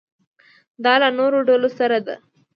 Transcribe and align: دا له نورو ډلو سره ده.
دا 0.83 0.93
له 1.01 1.09
نورو 1.17 1.37
ډلو 1.49 1.69
سره 1.79 1.97
ده. 2.05 2.15